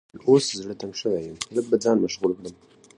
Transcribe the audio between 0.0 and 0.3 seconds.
ما ورته وویل